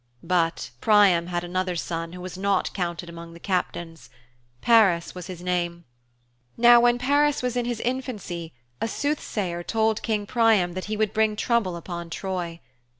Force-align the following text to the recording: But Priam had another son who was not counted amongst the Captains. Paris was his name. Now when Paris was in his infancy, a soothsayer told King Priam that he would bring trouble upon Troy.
But 0.23 0.71
Priam 0.81 1.27
had 1.27 1.43
another 1.43 1.75
son 1.75 2.13
who 2.13 2.21
was 2.21 2.35
not 2.35 2.73
counted 2.73 3.07
amongst 3.07 3.35
the 3.35 3.39
Captains. 3.39 4.09
Paris 4.59 5.13
was 5.13 5.27
his 5.27 5.43
name. 5.43 5.85
Now 6.57 6.79
when 6.81 6.97
Paris 6.97 7.43
was 7.43 7.55
in 7.55 7.65
his 7.65 7.79
infancy, 7.81 8.51
a 8.81 8.87
soothsayer 8.87 9.61
told 9.61 10.01
King 10.01 10.25
Priam 10.25 10.73
that 10.73 10.85
he 10.85 10.97
would 10.97 11.13
bring 11.13 11.35
trouble 11.35 11.75
upon 11.75 12.09
Troy. 12.09 12.59